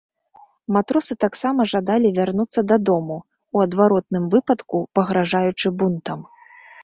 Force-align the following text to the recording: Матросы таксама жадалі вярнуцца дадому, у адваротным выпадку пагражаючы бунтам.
Матросы 0.77 1.13
таксама 1.23 1.65
жадалі 1.73 2.09
вярнуцца 2.19 2.63
дадому, 2.71 3.17
у 3.57 3.63
адваротным 3.67 4.23
выпадку 4.33 4.75
пагражаючы 5.01 5.67
бунтам. 5.83 6.19